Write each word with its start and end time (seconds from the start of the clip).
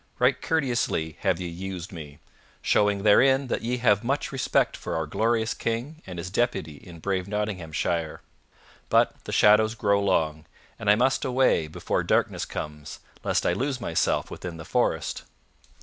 Right 0.17 0.41
courteously 0.41 1.17
have 1.19 1.39
ye 1.39 1.47
used 1.47 1.91
me, 1.91 2.17
showing 2.63 3.03
therein 3.03 3.45
that 3.49 3.61
ye 3.61 3.77
have 3.77 4.03
much 4.03 4.31
respect 4.31 4.75
for 4.75 4.95
our 4.95 5.05
glorious 5.05 5.53
King 5.53 6.01
and 6.07 6.17
his 6.17 6.31
deputy 6.31 6.77
in 6.77 6.97
brave 6.97 7.27
Nottinghamshire. 7.27 8.23
But 8.89 9.23
the 9.25 9.31
shadows 9.31 9.75
grow 9.75 10.01
long, 10.01 10.45
and 10.79 10.89
I 10.89 10.95
must 10.95 11.23
away 11.23 11.67
before 11.67 12.01
darkness 12.01 12.45
comes, 12.45 13.01
lest 13.23 13.45
I 13.45 13.53
lose 13.53 13.79
myself 13.79 14.31
within 14.31 14.57
the 14.57 14.65
forest." 14.65 15.21